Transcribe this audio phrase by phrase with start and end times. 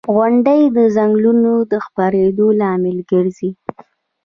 [0.15, 3.49] •غونډۍ د ځنګلونو د خپرېدو لامل ګرځي.